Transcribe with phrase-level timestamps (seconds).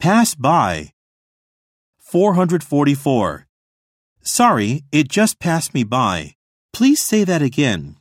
[0.00, 0.94] Pass by.
[1.98, 3.46] 444.
[4.22, 6.36] Sorry, it just passed me by.
[6.72, 7.96] Please say that again.